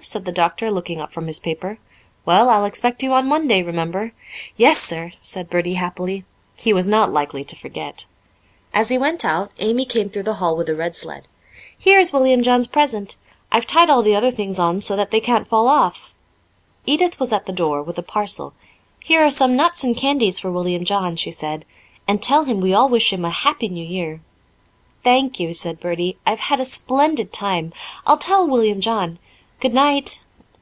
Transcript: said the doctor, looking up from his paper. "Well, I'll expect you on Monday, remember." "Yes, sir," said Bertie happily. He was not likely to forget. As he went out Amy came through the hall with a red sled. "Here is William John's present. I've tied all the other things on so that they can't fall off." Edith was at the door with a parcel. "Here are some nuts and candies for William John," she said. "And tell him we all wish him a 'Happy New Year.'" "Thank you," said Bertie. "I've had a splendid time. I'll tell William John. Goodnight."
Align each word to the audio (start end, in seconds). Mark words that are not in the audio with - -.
said 0.00 0.24
the 0.24 0.32
doctor, 0.32 0.70
looking 0.70 1.02
up 1.02 1.12
from 1.12 1.26
his 1.26 1.38
paper. 1.38 1.78
"Well, 2.24 2.48
I'll 2.48 2.64
expect 2.64 3.02
you 3.02 3.12
on 3.12 3.28
Monday, 3.28 3.62
remember." 3.62 4.12
"Yes, 4.56 4.78
sir," 4.78 5.10
said 5.20 5.50
Bertie 5.50 5.74
happily. 5.74 6.24
He 6.56 6.72
was 6.72 6.88
not 6.88 7.12
likely 7.12 7.44
to 7.44 7.54
forget. 7.54 8.06
As 8.72 8.88
he 8.88 8.96
went 8.96 9.22
out 9.22 9.52
Amy 9.58 9.84
came 9.84 10.08
through 10.08 10.22
the 10.22 10.36
hall 10.40 10.56
with 10.56 10.70
a 10.70 10.74
red 10.74 10.96
sled. 10.96 11.24
"Here 11.78 12.00
is 12.00 12.10
William 12.12 12.42
John's 12.42 12.66
present. 12.68 13.16
I've 13.52 13.66
tied 13.66 13.90
all 13.90 14.02
the 14.02 14.16
other 14.16 14.30
things 14.30 14.58
on 14.58 14.80
so 14.80 14.96
that 14.96 15.10
they 15.10 15.20
can't 15.20 15.46
fall 15.46 15.68
off." 15.68 16.14
Edith 16.86 17.20
was 17.20 17.30
at 17.30 17.44
the 17.44 17.52
door 17.52 17.82
with 17.82 17.98
a 17.98 18.02
parcel. 18.02 18.54
"Here 19.04 19.22
are 19.22 19.30
some 19.30 19.56
nuts 19.56 19.84
and 19.84 19.94
candies 19.94 20.40
for 20.40 20.50
William 20.50 20.86
John," 20.86 21.16
she 21.16 21.30
said. 21.30 21.66
"And 22.08 22.22
tell 22.22 22.44
him 22.44 22.62
we 22.62 22.72
all 22.72 22.88
wish 22.88 23.12
him 23.12 23.26
a 23.26 23.30
'Happy 23.30 23.68
New 23.68 23.84
Year.'" 23.84 24.22
"Thank 25.04 25.38
you," 25.38 25.52
said 25.52 25.78
Bertie. 25.80 26.16
"I've 26.24 26.40
had 26.48 26.60
a 26.60 26.64
splendid 26.64 27.30
time. 27.30 27.74
I'll 28.06 28.16
tell 28.18 28.46
William 28.46 28.80
John. 28.80 29.18
Goodnight." 29.60 30.18